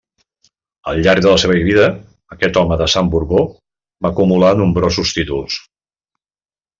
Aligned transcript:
Al 0.91 1.01
llarg 1.07 1.25
de 1.25 1.33
la 1.33 1.41
seva 1.43 1.57
vida, 1.67 1.83
aquest 2.37 2.59
home 2.63 2.77
de 2.81 2.87
sang 2.95 3.11
Borbó 3.15 3.43
va 4.07 4.11
acumular 4.15 4.53
nombrosos 4.63 5.13
títols. 5.21 5.59